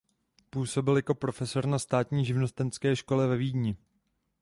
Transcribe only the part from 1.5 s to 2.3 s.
na Státní